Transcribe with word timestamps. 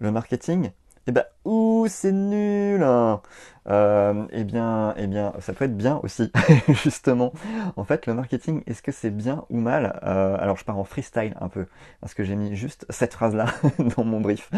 le 0.00 0.10
marketing, 0.10 0.70
eh 1.06 1.12
ben, 1.12 1.24
ouh, 1.46 1.86
c'est 1.88 2.12
nul. 2.12 2.82
Hein. 2.82 3.22
Euh, 3.68 4.26
eh 4.30 4.44
bien, 4.44 4.94
eh 4.98 5.06
bien, 5.06 5.32
ça 5.40 5.52
peut 5.54 5.64
être 5.64 5.76
bien 5.76 6.00
aussi, 6.02 6.30
justement. 6.68 7.32
En 7.76 7.84
fait, 7.84 8.06
le 8.06 8.14
marketing, 8.14 8.62
est-ce 8.66 8.82
que 8.82 8.92
c'est 8.92 9.10
bien 9.10 9.44
ou 9.50 9.58
mal? 9.58 9.98
Euh, 10.04 10.36
Alors, 10.38 10.56
je 10.58 10.64
pars 10.64 10.78
en 10.78 10.84
freestyle 10.84 11.34
un 11.40 11.48
peu, 11.48 11.66
parce 12.00 12.12
que 12.14 12.24
j'ai 12.24 12.36
mis 12.36 12.54
juste 12.56 12.84
cette 12.90 13.14
phrase-là 13.14 13.46
dans 13.96 14.04
mon 14.04 14.20
brief, 14.20 14.50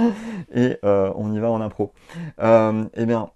et 0.52 0.78
euh, 0.84 1.12
on 1.14 1.32
y 1.32 1.38
va 1.38 1.50
en 1.50 1.60
impro. 1.60 1.92
eh 2.40 3.06
bien, 3.06 3.30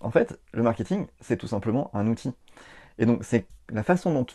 en 0.00 0.10
fait, 0.10 0.38
le 0.52 0.62
marketing, 0.62 1.06
c'est 1.20 1.36
tout 1.36 1.48
simplement 1.48 1.90
un 1.94 2.06
outil. 2.06 2.32
Et 2.98 3.06
donc, 3.06 3.24
c'est 3.24 3.46
la 3.72 3.82
façon 3.82 4.12
dont, 4.12 4.26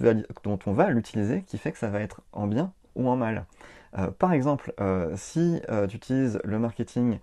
dont 0.43 0.59
on 0.65 0.73
va 0.73 0.89
l'utiliser 0.89 1.43
qui 1.43 1.57
fait 1.57 1.71
que 1.71 1.77
ça 1.77 1.89
va 1.89 2.01
être 2.01 2.21
en 2.33 2.47
bien 2.47 2.73
ou 2.95 3.09
en 3.09 3.15
mal. 3.15 3.45
Euh, 3.98 4.12
par 4.12 4.34
exemple, 4.34 4.73
euh, 4.82 5.14
si 5.16 5.62
euh, 5.70 5.88
tu 5.88 5.98
utilises 5.98 6.39
le 6.44 6.59
marketing 6.59 7.20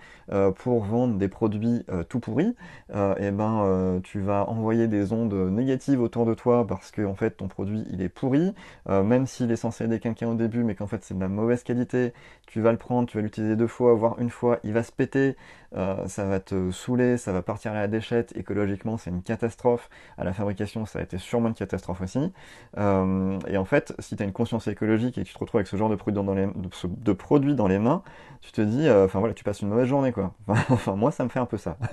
pour 0.57 0.85
vendre 0.85 1.19
des 1.19 1.29
produits 1.29 1.85
tout 2.09 2.21
pourris, 2.21 2.55
eh 2.95 3.31
ben 3.31 4.01
tu 4.03 4.21
vas 4.21 4.49
envoyer 4.49 4.89
des 4.89 5.13
ondes 5.13 5.35
négatives 5.35 6.01
autour 6.01 6.25
de 6.25 6.33
toi 6.35 6.67
parce 6.67 6.91
que 6.91 7.03
en 7.03 7.15
fait 7.15 7.33
ton 7.33 7.49
produit 7.49 7.85
il 7.91 8.01
est 8.01 8.09
pourri, 8.09 8.55
même 8.89 9.27
s'il 9.27 9.51
est 9.51 9.57
censé 9.57 9.85
aider 9.85 10.01
quelqu'un 10.01 10.29
au 10.29 10.35
début, 10.35 10.65
mais 10.65 10.75
qu'en 10.75 10.87
fait 10.87 11.05
c'est 11.05 11.15
de 11.15 11.21
la 11.21 11.29
mauvaise 11.29 11.63
qualité, 11.63 12.15
tu 12.47 12.61
vas 12.61 12.73
le 12.73 12.79
prendre, 12.79 13.09
tu 13.09 13.19
vas 13.19 13.23
l'utiliser 13.23 13.57
deux 13.57 13.67
fois, 13.67 13.95
voire 13.95 14.19
une 14.21 14.31
fois, 14.31 14.59
il 14.65 14.73
va 14.73 14.83
se 14.83 14.93
péter, 14.93 15.37
ça 15.75 16.25
va 16.25 16.41
te 16.41 16.71
saouler, 16.71 17.19
ça 17.19 17.33
va 17.33 17.43
partir 17.43 17.73
à 17.73 17.75
la 17.75 17.89
déchette, 17.89 18.35
écologiquement 18.37 18.97
c'est 18.97 19.11
une 19.11 19.23
catastrophe, 19.23 19.91
à 20.17 20.25
la 20.25 20.33
fabrication 20.33 20.87
ça 20.87 21.01
a 21.01 21.03
été 21.03 21.19
sûrement 21.19 21.49
une 21.49 21.55
catastrophe 21.55 22.01
aussi. 22.01 22.33
et 22.77 23.57
en 23.57 23.65
fait, 23.65 23.93
si 23.99 24.17
tu 24.17 24.23
as 24.23 24.27
une 24.27 24.33
conscience 24.33 24.67
écologique 24.67 25.19
et 25.19 25.23
que 25.23 25.29
tu 25.29 25.35
te 25.35 25.39
retrouves 25.39 25.59
avec 25.59 25.69
ce 25.69 25.77
genre 25.77 25.91
de 25.91 25.97
produit 25.97 26.23
dans 26.23 26.35
les, 26.35 26.47
de, 26.63 27.13
produits 27.13 27.55
dans 27.55 27.69
les 27.69 27.79
mains, 27.79 28.03
tu 28.41 28.53
te 28.53 28.61
dis, 28.61 28.89
euh, 28.89 29.05
enfin 29.05 29.19
voilà, 29.19 29.35
tu 29.35 29.45
passes 29.45 29.61
une 29.61 29.69
mauvaise 29.69 29.87
journée 29.87 30.13
quoi. 30.13 30.33
Enfin, 30.49 30.97
moi 30.97 31.11
ça 31.11 31.25
me 31.25 31.29
fait 31.29 31.41
un 31.41 31.47
peu 31.47 31.59
ça. 31.59 31.77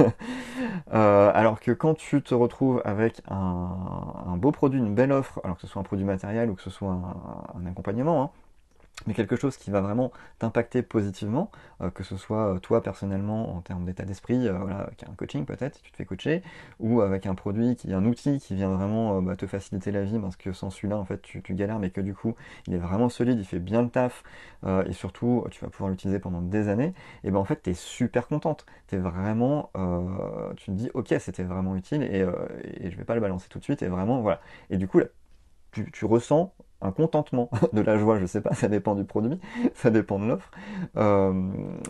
Euh, 0.94 1.32
alors 1.36 1.60
que 1.60 1.72
quand 1.72 1.94
tu 1.94 2.22
te 2.24 2.34
retrouves 2.34 2.82
avec 2.84 3.22
un, 3.30 4.36
beau 4.38 4.52
produit, 4.52 4.80
une 4.80 4.96
belle 4.96 5.12
offre, 5.12 5.40
alors 5.44 5.56
que 5.56 5.62
ce 5.62 5.68
soit 5.68 5.80
un 5.80 5.84
produit 5.84 6.06
matériel 6.06 6.50
ou 6.50 6.56
que 6.56 6.64
ce 6.64 6.72
soit 6.72 6.90
un, 6.90 7.66
accompagnement, 7.68 8.24
hein, 8.24 8.30
mais 9.08 9.14
quelque 9.14 9.36
chose 9.36 9.58
qui 9.58 9.72
va 9.72 9.82
vraiment 9.82 10.12
t'impacter 10.40 10.82
positivement, 10.82 11.52
euh, 11.82 11.90
que 11.90 12.04
ce 12.04 12.18
soit 12.18 12.56
euh, 12.56 12.60
toi 12.60 12.84
personnellement 12.84 13.56
en 13.56 13.62
termes 13.62 13.86
d'état 13.86 14.04
d'esprit, 14.04 14.48
euh, 14.48 14.58
avec 14.68 15.04
un 15.04 15.14
coaching 15.16 15.46
peut-être, 15.46 15.76
si 15.76 15.84
tu 15.84 15.92
te 15.92 15.98
fais 15.98 16.06
coacher, 16.06 16.44
ou 16.80 17.02
avec 17.02 17.26
un 17.26 17.36
produit, 17.36 17.76
qui 17.76 17.94
un 17.94 18.06
outil 18.06 18.40
qui 18.40 18.56
vient 18.56 18.70
vraiment 18.70 19.22
bah, 19.22 19.36
te 19.36 19.48
faciliter 19.48 19.92
la 19.92 20.04
vie, 20.04 20.20
parce 20.20 20.36
que 20.36 20.52
sans 20.54 20.70
celui-là, 20.70 20.98
en 20.98 21.06
fait, 21.06 21.22
tu, 21.22 21.42
galères, 21.54 21.80
mais 21.80 21.92
que 21.92 22.02
du 22.02 22.14
coup, 22.14 22.36
il 22.68 22.74
est 22.74 22.78
vraiment 22.78 23.10
solide, 23.10 23.40
il 23.40 23.46
fait 23.46 23.60
bien 23.60 23.82
le 23.82 23.90
taf, 23.90 24.24
et 24.86 24.94
surtout, 24.94 25.46
tu 25.50 25.64
vas 25.64 25.70
pouvoir 25.72 25.90
l'utiliser 25.90 26.20
pendant 26.20 26.42
des 26.42 26.68
années, 26.68 26.94
et 27.24 27.32
ben 27.32 27.40
en 27.40 27.46
fait, 27.46 27.62
tu 27.64 27.72
es 27.72 27.74
super 27.74 28.28
contente. 28.28 28.66
Tu 28.88 28.96
es 28.96 29.00
vraiment, 29.00 29.72
tu 30.58 30.66
te 30.68 30.72
dis, 30.72 30.92
ok, 30.94 31.16
c'était 31.20 31.44
vraiment 31.44 31.76
utile, 31.76 32.04
et, 32.04 32.26
et 32.82 32.92
je 32.92 32.98
vais 32.98 33.06
pas 33.06 33.16
le 33.16 33.22
balancer 33.22 33.48
tout 33.50 33.60
de 33.60 33.64
suite, 33.64 33.82
et 33.82 33.88
vraiment, 33.88 34.22
voilà. 34.22 34.42
Et 34.70 34.78
du 34.78 34.88
coup, 34.88 35.02
tu, 35.72 35.92
tu 35.92 36.06
ressens 36.06 36.54
un 36.82 36.92
contentement, 36.92 37.50
de 37.74 37.82
la 37.82 37.98
joie, 37.98 38.20
je 38.20 38.26
sais 38.26 38.42
pas, 38.42 38.54
ça 38.54 38.68
dépend 38.68 38.96
du 38.96 39.04
produit, 39.04 39.40
ça 39.76 39.90
dépend 39.90 40.20
de 40.20 40.26
l'offre, 40.26 40.52
euh, 40.98 41.34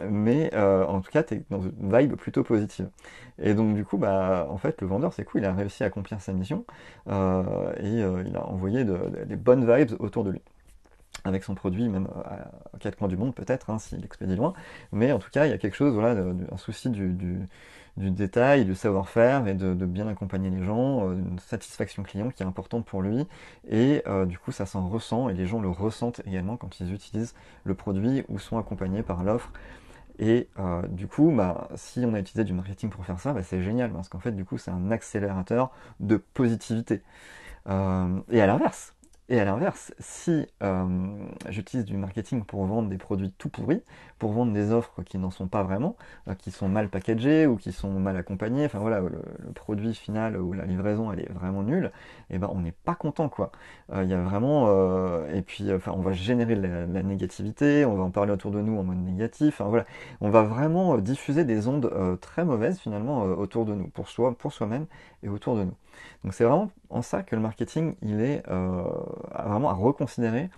mais 0.09 0.51
euh, 0.53 0.85
en 0.85 1.01
tout 1.01 1.11
cas, 1.11 1.23
tu 1.23 1.35
es 1.35 1.43
dans 1.49 1.61
une 1.61 1.97
vibe 1.97 2.15
plutôt 2.15 2.43
positive. 2.43 2.89
Et 3.41 3.53
donc 3.53 3.75
du 3.75 3.85
coup, 3.85 3.97
bah, 3.97 4.47
en 4.49 4.57
fait, 4.57 4.81
le 4.81 4.87
vendeur, 4.87 5.13
c'est 5.13 5.23
cool, 5.23 5.41
il 5.41 5.45
a 5.45 5.53
réussi 5.53 5.83
à 5.83 5.87
accomplir 5.87 6.21
sa 6.21 6.33
mission, 6.33 6.65
euh, 7.07 7.73
et 7.77 8.27
il 8.27 8.35
a 8.35 8.45
envoyé 8.45 8.83
des 8.83 9.35
bonnes 9.35 9.71
vibes 9.71 9.95
autour 9.99 10.23
de 10.23 10.31
lui 10.31 10.41
avec 11.25 11.43
son 11.43 11.53
produit, 11.53 11.89
même 11.89 12.07
à 12.23 12.77
quatre 12.79 12.95
coins 12.97 13.09
du 13.09 13.17
monde 13.17 13.35
peut-être, 13.35 13.69
hein, 13.69 13.77
s'il 13.77 14.03
expédie 14.05 14.37
loin, 14.37 14.53
mais 14.93 15.11
en 15.11 15.19
tout 15.19 15.29
cas, 15.29 15.45
il 15.45 15.49
y 15.49 15.53
a 15.53 15.57
quelque 15.57 15.75
chose, 15.75 15.93
voilà, 15.93 16.23
un 16.51 16.57
souci 16.57 16.89
du 16.89 17.09
du 17.09 17.47
détail, 18.07 18.65
du 18.65 18.75
savoir-faire 18.75 19.47
et 19.47 19.53
de, 19.53 19.73
bien 19.85 20.07
accompagner 20.07 20.49
les 20.49 20.63
gens, 20.63 21.09
euh, 21.09 21.13
une 21.15 21.39
satisfaction 21.39 22.03
client 22.03 22.29
qui 22.29 22.43
est 22.43 22.45
importante 22.45 22.85
pour 22.85 23.01
lui 23.01 23.27
et 23.69 24.01
euh, 24.07 24.25
du 24.25 24.39
coup 24.39 24.51
ça 24.51 24.65
s'en 24.65 24.87
ressent 24.87 25.29
et 25.29 25.33
les 25.33 25.45
gens 25.45 25.59
le 25.59 25.69
ressentent 25.69 26.21
également 26.25 26.55
quand 26.55 26.79
ils 26.79 26.93
utilisent 26.93 27.35
le 27.65 27.75
produit 27.75 28.23
ou 28.29 28.39
sont 28.39 28.57
accompagnés 28.57 29.03
par 29.03 29.23
l'offre. 29.23 29.51
Et 30.21 30.49
euh, 30.59 30.85
du 30.87 31.07
coup, 31.07 31.31
bah, 31.31 31.69
si 31.75 32.03
on 32.05 32.13
a 32.13 32.19
utilisé 32.19 32.43
du 32.43 32.51
marketing 32.53 32.89
pour 32.89 33.05
faire 33.05 33.19
ça, 33.19 33.31
bah, 33.31 33.41
c'est 33.41 33.61
génial 33.63 33.91
parce 33.91 34.09
qu'en 34.09 34.19
fait, 34.19 34.33
du 34.33 34.43
coup, 34.43 34.57
c'est 34.57 34.71
un 34.71 34.91
accélérateur 34.91 35.71
de 36.01 36.17
positivité. 36.17 37.01
et 37.67 38.41
à 38.41 38.47
l'inverse, 38.47 38.93
et 39.29 39.39
à 39.39 39.45
l'inverse, 39.45 39.93
si 39.99 40.47
euh, 40.63 40.87
j'utilise 41.49 41.85
du 41.85 41.97
marketing 41.97 42.43
pour 42.43 42.65
vendre 42.65 42.89
des 42.89 42.97
produits 42.97 43.31
tout 43.37 43.49
pourris, 43.49 43.83
pour 44.17 44.31
vendre 44.31 44.53
des 44.53 44.71
offres 44.71 45.03
qui 45.03 45.19
n'en 45.19 45.29
sont 45.29 45.47
pas 45.47 45.61
vraiment, 45.61 45.95
euh, 46.27 46.33
qui 46.33 46.49
sont 46.49 46.67
mal 46.67 46.89
packagées 46.89 47.45
ou 47.45 47.55
qui 47.55 47.71
sont 47.71 47.91
mal 47.91 48.17
accompagnées, 48.17 48.65
enfin 48.65 48.79
voilà, 48.79 49.01
le, 49.01 49.21
produit 49.53 49.93
final 49.93 50.35
ou 50.35 50.53
la 50.53 50.65
livraison 50.65 51.11
elle 51.11 51.19
est 51.19 51.31
vraiment 51.31 51.61
nulle, 51.61 51.91
et 52.31 52.35
eh 52.35 52.37
ben 52.39 52.49
on 52.51 52.61
n'est 52.61 52.71
pas 52.71 52.95
content 52.95 53.29
quoi. 53.29 53.51
Euh, 53.93 54.03
il 54.03 54.09
y 54.09 54.13
a 54.15 54.21
vraiment, 54.21 54.67
et 55.27 55.43
puis 55.43 55.71
enfin 55.73 55.91
on 55.95 56.01
va 56.01 56.13
générer 56.13 56.55
de 56.55 56.61
la, 56.61 57.03
négativité, 57.03 57.85
on 57.85 57.95
va 57.95 58.03
en 58.03 58.11
parler 58.11 58.31
autour 58.31 58.49
de 58.49 58.61
nous 58.61 58.79
en 58.79 58.83
mode 58.83 58.97
négatif, 58.97 59.61
enfin 59.61 59.69
voilà, 59.69 59.85
on 60.21 60.31
va 60.31 60.41
vraiment 60.41 60.97
diffuser 60.97 61.43
des 61.45 61.67
ondes 61.67 61.91
très 62.19 62.45
mauvaises 62.45 62.79
finalement 62.79 63.21
autour 63.21 63.65
de 63.65 63.75
nous, 63.75 63.87
pour 63.89 64.09
soi, 64.09 64.35
pour 64.35 64.53
soi-même 64.53 64.87
et 65.21 65.29
autour 65.29 65.55
de 65.55 65.65
nous. 65.65 65.75
Donc 66.23 66.33
c'est 66.33 66.43
vraiment 66.43 66.71
en 66.89 67.01
ça 67.01 67.23
que 67.23 67.35
le 67.35 67.41
marketing, 67.41 67.95
il 68.01 68.21
est 68.21 68.43
vraiment 69.31 69.69
à 69.69 69.73
reconsidérer 69.73 70.49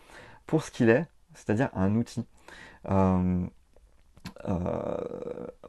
pour 0.48 0.64
ce 0.64 0.72
qu'il 0.72 0.90
est, 0.90 1.08
c'est-à-dire 1.34 1.70
un 1.74 1.96
outil. 1.96 2.26
Euh, 2.90 3.46
euh, 4.48 4.98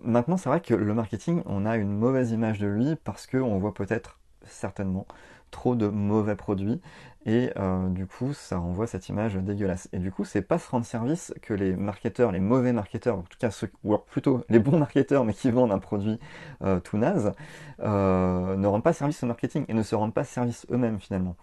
maintenant, 0.01 0.37
c'est 0.37 0.49
vrai 0.49 0.61
que 0.61 0.75
le 0.75 0.95
marketing, 0.95 1.43
on 1.47 1.67
a 1.67 1.77
une 1.77 1.93
mauvaise 1.93 2.33
image 2.33 2.59
de 2.59 2.67
lui 2.67 2.97
parce 2.97 3.27
qu'on 3.27 3.59
voit 3.59 3.75
peut-être 3.75 4.19
certainement 4.45 5.07
trop 5.53 5.77
de 5.77 5.87
mauvais 5.87 6.35
produits 6.35 6.81
et 7.25 7.51
euh, 7.57 7.89
du 7.89 8.07
coup 8.07 8.33
ça 8.33 8.59
renvoie 8.59 8.87
cette 8.87 9.09
image 9.09 9.37
dégueulasse. 9.37 9.89
Et 9.93 9.99
du 9.99 10.11
coup 10.11 10.25
c'est 10.25 10.43
pas 10.43 10.59
se 10.59 10.69
rendre 10.71 10.85
service 10.85 11.33
que 11.43 11.55
les 11.55 11.77
marketeurs, 11.77 12.33
les 12.33 12.41
mauvais 12.41 12.73
marketeurs, 12.73 13.19
en 13.19 13.23
tout 13.23 13.39
cas 13.39 13.51
ceux, 13.51 13.71
ou 13.85 13.97
plutôt 13.97 14.45
les 14.49 14.59
bons 14.59 14.79
marketeurs 14.79 15.25
mais 15.25 15.33
qui 15.33 15.51
vendent 15.51 15.73
un 15.73 15.79
produit 15.79 16.19
euh, 16.63 16.81
tout 16.81 16.99
naze, 16.99 17.33
euh, 17.81 18.57
ne 18.57 18.67
rendent 18.67 18.83
pas 18.83 18.93
service 18.93 19.23
au 19.23 19.27
marketing 19.27 19.65
et 19.69 19.75
ne 19.75 19.83
se 19.83 19.95
rendent 19.95 20.15
pas 20.15 20.25
service 20.25 20.67
eux-mêmes 20.71 20.99
finalement. 20.99 21.37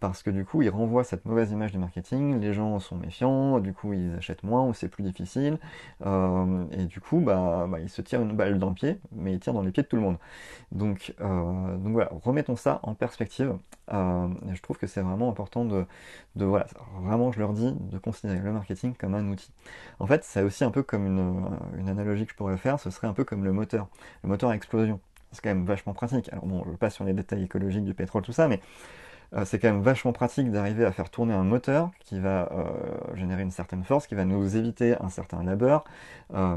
parce 0.00 0.22
que 0.22 0.30
du 0.30 0.44
coup 0.44 0.62
ils 0.62 0.70
renvoient 0.70 1.04
cette 1.04 1.24
mauvaise 1.24 1.50
image 1.52 1.72
du 1.72 1.78
marketing, 1.78 2.40
les 2.40 2.52
gens 2.52 2.78
sont 2.78 2.96
méfiants, 2.96 3.60
du 3.60 3.72
coup 3.72 3.92
ils 3.92 4.14
achètent 4.16 4.42
moins 4.42 4.66
ou 4.66 4.74
c'est 4.74 4.88
plus 4.88 5.02
difficile, 5.02 5.58
et 6.04 6.86
du 6.86 7.00
coup 7.00 7.20
bah, 7.20 7.66
bah, 7.68 7.78
ils 7.80 7.88
se 7.88 8.02
tirent 8.02 8.22
une 8.22 8.36
balle 8.36 8.58
dans 8.58 8.68
le 8.68 8.74
pied, 8.74 9.00
mais 9.12 9.32
ils 9.32 9.40
tirent 9.40 9.54
dans 9.54 9.62
les 9.62 9.72
pieds 9.72 9.82
de 9.82 9.88
tout 9.88 9.96
le 9.96 10.02
monde. 10.02 10.18
Donc, 10.72 11.14
donc 11.18 11.92
voilà, 11.92 12.10
remettons 12.22 12.56
ça 12.56 12.80
en 12.82 12.94
perspective. 12.94 13.33
Je 13.38 14.62
trouve 14.62 14.78
que 14.78 14.86
c'est 14.86 15.00
vraiment 15.00 15.28
important 15.28 15.64
de, 15.64 15.86
voilà, 16.36 16.66
vraiment 17.02 17.32
je 17.32 17.38
leur 17.38 17.52
dis 17.52 17.72
de 17.72 17.98
considérer 17.98 18.40
le 18.40 18.52
marketing 18.52 18.94
comme 18.94 19.14
un 19.14 19.28
outil. 19.28 19.50
En 19.98 20.06
fait, 20.06 20.24
c'est 20.24 20.42
aussi 20.42 20.64
un 20.64 20.70
peu 20.70 20.82
comme 20.82 21.06
une, 21.06 21.44
une, 21.78 21.88
analogie 21.88 22.24
que 22.24 22.32
je 22.32 22.36
pourrais 22.36 22.56
faire, 22.56 22.80
ce 22.80 22.90
serait 22.90 23.06
un 23.06 23.12
peu 23.12 23.24
comme 23.24 23.44
le 23.44 23.52
moteur, 23.52 23.88
le 24.22 24.28
moteur 24.28 24.50
à 24.50 24.54
explosion. 24.54 25.00
C'est 25.32 25.42
quand 25.42 25.50
même 25.50 25.64
vachement 25.64 25.94
pratique. 25.94 26.32
Alors 26.32 26.46
bon, 26.46 26.62
je 26.64 26.70
ne 26.70 26.76
pas 26.76 26.90
sur 26.90 27.04
les 27.04 27.12
détails 27.12 27.42
écologiques 27.42 27.84
du 27.84 27.94
pétrole, 27.94 28.22
tout 28.22 28.32
ça, 28.32 28.46
mais 28.46 28.60
euh, 28.60 29.13
c'est 29.44 29.58
quand 29.58 29.68
même 29.68 29.82
vachement 29.82 30.12
pratique 30.12 30.50
d'arriver 30.50 30.84
à 30.84 30.92
faire 30.92 31.10
tourner 31.10 31.34
un 31.34 31.42
moteur 31.42 31.90
qui 32.00 32.20
va 32.20 32.48
euh, 32.52 32.64
générer 33.14 33.42
une 33.42 33.50
certaine 33.50 33.82
force, 33.82 34.06
qui 34.06 34.14
va 34.14 34.24
nous 34.24 34.56
éviter 34.56 34.94
un 35.00 35.08
certain 35.08 35.42
labeur. 35.42 35.84
Euh, 36.34 36.56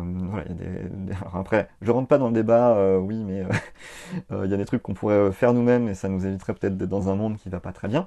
après, 1.33 1.69
je 1.81 1.91
rentre 1.91 2.07
pas 2.07 2.17
dans 2.17 2.27
le 2.27 2.33
débat, 2.33 2.97
oui, 2.99 3.23
mais 3.23 3.43
il 4.43 4.49
y 4.49 4.53
a 4.53 4.57
des 4.57 4.65
trucs 4.65 4.83
qu'on 4.83 4.93
pourrait 4.93 5.31
faire 5.31 5.53
nous-mêmes 5.53 5.87
et 5.87 5.95
ça 5.95 6.09
nous 6.09 6.25
éviterait 6.25 6.53
peut-être 6.53 6.77
d'être 6.77 6.89
dans 6.89 7.09
un 7.09 7.15
monde 7.15 7.37
qui 7.37 7.49
va 7.49 7.59
pas 7.59 7.71
très 7.71 7.87
bien. 7.87 8.05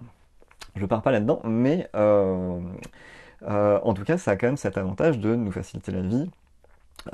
Je 0.77 0.87
pars 0.87 1.03
pas 1.03 1.11
là-dedans, 1.11 1.41
mais 1.45 1.89
euh, 1.95 2.61
euh, 3.43 3.79
en 3.83 3.95
tout 3.95 4.05
cas, 4.05 4.19
ça 4.19 4.33
a 4.33 4.37
quand 4.37 4.47
même 4.47 4.57
cet 4.57 4.79
avantage 4.79 5.19
de 5.19 5.35
nous 5.35 5.51
faciliter 5.51 5.93
la 5.93 6.03
vie. 6.03 6.31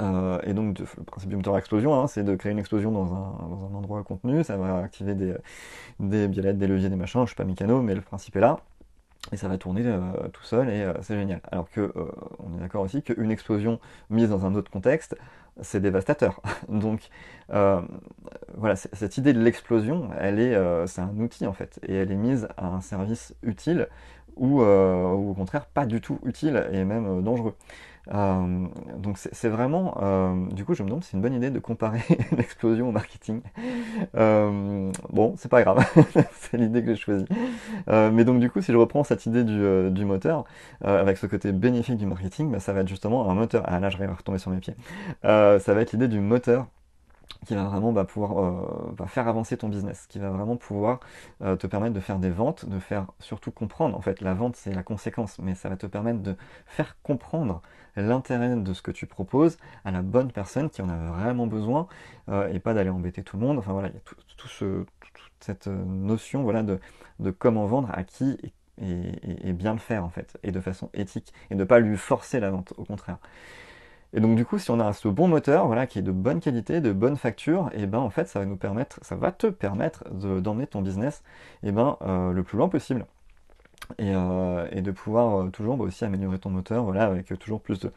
Euh, 0.01 0.41
et 0.45 0.53
donc, 0.55 0.79
le 0.79 1.05
principe 1.05 1.31
du 1.31 1.37
moteur 1.37 1.55
à 1.55 1.59
explosion, 1.59 1.95
hein, 1.95 2.07
c'est 2.07 2.25
de 2.25 2.35
créer 2.35 2.53
une 2.53 2.59
explosion 2.59 2.91
dans 2.91 3.15
un, 3.15 3.49
dans 3.49 3.71
un, 3.71 3.75
endroit 3.75 4.03
contenu. 4.03 4.43
Ça 4.45 4.57
va 4.57 4.79
activer 4.79 5.15
des, 5.15 5.35
des 6.01 6.29
des 6.29 6.67
leviers, 6.67 6.89
des 6.89 6.97
machins. 6.97 7.23
Je 7.23 7.27
suis 7.27 7.37
pas 7.37 7.45
mécano, 7.45 7.83
mais 7.83 7.95
le 7.95 8.01
principe 8.01 8.37
est 8.37 8.41
là. 8.41 8.61
Et 9.33 9.37
ça 9.37 9.49
va 9.49 9.59
tourner 9.59 9.83
tout 10.33 10.45
seul 10.45 10.69
et 10.69 10.87
c'est 11.03 11.17
génial. 11.17 11.41
Alors 11.51 11.69
que 11.69 11.93
on 12.39 12.57
est 12.57 12.61
d'accord 12.61 12.83
aussi 12.83 13.03
qu'une 13.03 13.33
explosion 13.33 13.81
mise 14.09 14.29
dans 14.29 14.47
un 14.47 14.55
autre 14.55 14.71
contexte, 14.71 15.17
c'est 15.61 15.81
dévastateur. 15.81 16.41
Donc 16.69 17.09
euh, 17.53 17.81
voilà, 18.57 18.77
cette 18.77 19.17
idée 19.19 19.33
de 19.33 19.41
l'explosion, 19.41 20.11
elle 20.19 20.41
est, 20.41 20.55
euh, 20.55 20.87
c'est 20.87 21.01
un 21.01 21.17
outil 21.19 21.47
en 21.47 21.53
fait, 21.53 21.81
et 21.87 21.95
elle 21.95 22.13
est 22.13 22.17
mise 22.17 22.49
à 22.57 22.67
un 22.67 22.81
service 22.81 23.35
utile 23.43 23.89
euh, 24.41 25.13
ou 25.13 25.31
au 25.31 25.35
contraire 25.35 25.67
pas 25.67 25.87
du 25.87 26.01
tout 26.01 26.19
utile 26.25 26.69
et 26.73 26.85
même 26.85 27.23
dangereux. 27.23 27.55
Euh, 28.15 28.67
donc 28.99 29.19
c'est 29.19 29.49
vraiment, 29.49 29.99
euh, 30.01 30.47
du 30.53 30.65
coup 30.65 30.75
je 30.75 30.83
me 30.83 30.89
demande 30.89 31.03
si 31.03 31.11
c'est 31.11 31.17
une 31.17 31.23
bonne 31.23 31.35
idée 31.35 31.51
de 31.51 31.59
comparer 31.59 32.03
l'explosion 32.37 32.89
au 32.89 32.93
marketing. 32.93 33.41
Euh, 34.17 34.93
bon, 35.11 35.35
c'est 35.37 35.49
pas 35.49 35.63
grave, 35.63 35.85
c'est 36.33 36.57
l'idée 36.57 36.83
que 36.83 36.95
j'ai 36.95 37.01
choisie. 37.01 37.27
mais 37.89 38.25
donc 38.25 38.41
du 38.41 38.51
coup 38.51 38.61
si 38.61 38.73
je 38.73 38.77
reprends 38.77 39.05
cette 39.05 39.27
idée 39.27 39.45
du, 39.45 40.05
moteur, 40.05 40.45
avec 40.83 41.19
ce 41.19 41.27
côté 41.27 41.53
bénéfique 41.53 41.97
du 41.97 42.07
marketing, 42.07 42.51
bah, 42.51 42.61
ça 42.61 42.73
va 42.73 42.81
être 42.81 42.89
justement 42.89 43.29
un 43.29 43.35
moteur. 43.35 43.65
Ah 43.67 43.81
là 43.81 43.91
je 43.91 43.99
vais 43.99 44.07
retomber 44.07 44.39
sur 44.39 44.51
mes 44.51 44.59
pieds. 44.59 44.77
ça 45.23 45.59
va 45.59 45.81
être 45.81 45.93
l'idée 45.93 46.09
du 46.09 46.21
moteur 46.21 46.67
qui 47.47 47.55
va 47.55 47.65
vraiment 47.65 47.93
bah, 47.93 48.05
pouvoir 48.05 48.39
euh, 48.39 48.95
bah, 48.97 49.07
faire 49.07 49.29
avancer 49.29 49.57
ton 49.57 49.69
business, 49.69 50.07
qui 50.09 50.19
va 50.19 50.31
vraiment 50.31 50.57
pouvoir 50.57 51.01
euh, 51.43 51.57
te 51.57 51.67
permettre 51.67 51.95
de 51.95 52.01
faire 52.01 52.19
des 52.19 52.31
ventes, 52.31 52.69
de 52.69 52.79
faire 52.79 53.07
surtout 53.21 53.51
comprendre. 53.51 53.97
En 53.97 54.01
fait, 54.01 54.21
la 54.21 54.35
vente, 54.35 54.57
c'est 54.57 54.73
la 54.73 54.83
conséquence, 54.83 55.39
mais 55.39 55.55
ça 55.55 55.69
va 55.69 55.77
te 55.77 55.87
permettre 55.87 56.21
de 56.21 56.37
faire 56.67 56.97
comprendre 57.03 57.63
l'intérêt 57.97 58.57
de 58.57 58.75
ce 58.75 58.83
que 58.83 58.91
tu 58.91 59.07
proposes 59.07 59.59
à 59.85 59.91
la 59.91 60.03
bonne 60.03 60.33
personne 60.33 60.69
qui 60.69 60.83
en 60.83 60.89
a 60.89 60.97
vraiment 60.97 61.47
besoin 61.47 61.87
euh, 62.29 62.49
et 62.49 62.59
pas 62.59 62.75
d'aller 62.75 62.91
embêter 62.91 63.23
tout 63.23 63.37
le 63.39 63.47
monde. 63.47 63.59
Enfin 63.59 63.73
voilà, 63.73 63.89
il 63.89 63.95
y 63.95 63.99
a 63.99 64.01
toute 64.01 64.65
cette 65.41 65.67
notion 65.67 66.43
voilà, 66.43 66.63
de, 66.63 66.81
comment 67.31 67.67
vendre 67.67 67.91
à 67.93 68.03
qui 68.03 68.39
et, 68.79 69.49
et, 69.49 69.53
bien 69.55 69.73
le 69.73 69.79
faire 69.79 70.05
en 70.05 70.11
fait, 70.11 70.37
et 70.43 70.53
de 70.53 70.61
façon 70.61 70.91
éthique, 70.93 71.33
et 71.51 71.55
de 71.55 71.61
ne 71.61 71.65
pas 71.65 71.79
lui 71.79 71.97
forcer 71.97 72.41
la 72.41 72.51
vente, 72.51 72.75
au 72.77 72.85
contraire. 72.85 73.17
Et 74.17 74.21
donc 74.21 74.35
du 74.35 74.47
coup, 74.47 74.59
si 74.59 74.71
on 74.71 74.81
a 74.81 74.95
ce 74.95 75.09
bon 75.09 75.29
moteur, 75.29 75.67
voilà, 75.67 75.87
qui 75.87 75.99
est 75.99 76.03
de 76.03 76.11
bonne 76.11 76.41
qualité, 76.41 76.81
de 76.81 76.93
bonne 76.93 77.19
facture, 77.19 77.69
et 77.75 77.83
eh 77.83 77.87
ben 77.87 77.99
en 77.99 78.09
fait, 78.09 78.27
ça 78.27 78.39
va 78.39 78.47
nous 78.47 78.57
permettre, 78.57 78.99
ça 79.03 79.15
va 79.15 79.31
te 79.31 79.47
permettre 79.47 80.09
d'emmener 80.11 80.67
ton 80.67 80.81
business, 80.81 81.23
et 81.63 81.69
eh 81.69 81.73
ben 81.73 81.99
euh, 82.01 82.33
le 82.33 82.43
plus 82.43 82.57
loin 82.57 82.71
possible. 82.71 83.05
Et, 83.99 84.15
euh, 84.15 84.67
de 84.71 84.91
pouvoir 84.91 85.43
euh, 85.43 85.51
toujours 85.51 85.77
bah, 85.77 85.85
aussi 85.85 86.05
améliorer 86.07 86.39
ton 86.39 86.49
moteur, 86.49 86.85
voilà, 86.85 87.05
avec 87.05 87.39
toujours 87.39 87.61
plus 87.61 87.79
de, 87.79 87.93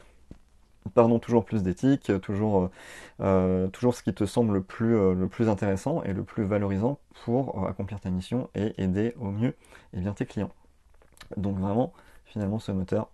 pardon, 0.93 1.19
toujours 1.19 1.45
plus 1.45 1.63
d'éthique, 1.63 2.11
toujours, 2.21 2.69
toujours 3.71 3.95
ce 3.95 4.03
qui 4.03 4.13
te 4.13 4.25
semble 4.25 4.55
le 4.55 4.61
plus, 4.61 5.15
le 5.15 5.27
plus 5.29 5.47
intéressant 5.47 6.03
et 6.03 6.13
le 6.13 6.23
plus 6.23 6.43
valorisant 6.43 6.99
pour 7.23 7.65
accomplir 7.67 8.01
ta 8.01 8.09
mission 8.09 8.49
et 8.55 8.73
aider 8.77 9.13
au 9.19 9.31
mieux 9.31 9.55
et 9.93 10.01
bien 10.01 10.13
tes 10.13 10.25
clients. 10.25 10.51
Donc 11.37 11.57
vraiment, 11.59 11.93
finalement, 12.25 12.59
ce 12.59 12.71
moteur, 12.73 13.09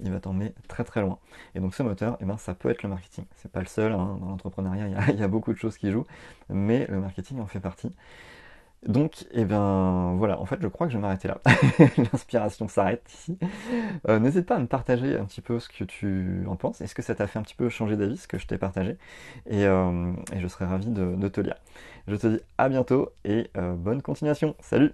il 0.00 0.10
va 0.10 0.20
t'emmener 0.20 0.54
très 0.68 0.84
très 0.84 1.00
loin. 1.00 1.18
Et 1.54 1.60
donc 1.60 1.74
ce 1.74 1.82
moteur, 1.82 2.16
eh 2.20 2.24
ben, 2.24 2.36
ça 2.36 2.54
peut 2.54 2.70
être 2.70 2.82
le 2.82 2.88
marketing. 2.88 3.24
C'est 3.36 3.50
pas 3.50 3.60
le 3.60 3.66
seul, 3.66 3.92
hein. 3.92 4.18
dans 4.20 4.28
l'entrepreneuriat, 4.28 4.88
il 4.88 5.18
y, 5.18 5.22
a, 5.22 5.28
beaucoup 5.34 5.52
de 5.52 5.58
choses 5.58 5.78
qui 5.78 5.90
jouent, 5.90 6.06
mais 6.48 6.86
le 6.88 7.00
marketing 7.00 7.40
en 7.40 7.46
fait 7.46 7.60
partie. 7.60 7.92
Donc, 8.86 9.22
et 9.32 9.40
eh 9.40 9.44
ben 9.46 10.14
voilà, 10.18 10.38
en 10.38 10.44
fait, 10.44 10.58
je 10.60 10.68
crois 10.68 10.86
que 10.86 10.92
je 10.92 10.98
vais 10.98 11.02
m'arrêter 11.02 11.28
là. 11.28 11.40
L'inspiration 11.96 12.68
s'arrête 12.68 13.02
ici. 13.14 13.38
Euh, 14.08 14.18
n'hésite 14.18 14.46
pas 14.46 14.56
à 14.56 14.58
me 14.58 14.66
partager 14.66 15.16
un 15.16 15.24
petit 15.24 15.40
peu 15.40 15.58
ce 15.58 15.68
que 15.70 15.84
tu 15.84 16.44
en 16.46 16.56
penses. 16.56 16.82
Est-ce 16.82 16.94
que 16.94 17.02
ça 17.02 17.14
t'a 17.14 17.26
fait 17.26 17.38
un 17.38 17.42
petit 17.42 17.54
peu 17.54 17.70
changer 17.70 17.96
d'avis, 17.96 18.18
ce 18.18 18.28
que 18.28 18.38
je 18.38 18.46
t'ai 18.46 18.58
partagé? 18.58 18.98
Et, 19.46 19.64
euh, 19.64 20.12
je 20.36 20.46
serais 20.48 20.66
ravi 20.66 20.88
de, 20.90 21.28
te 21.28 21.40
lire. 21.40 21.56
Je 22.08 22.16
te 22.16 22.26
dis 22.26 22.40
à 22.58 22.68
bientôt 22.68 23.10
et 23.24 23.50
euh, 23.56 23.72
bonne 23.74 24.02
continuation. 24.02 24.54
Salut 24.60 24.92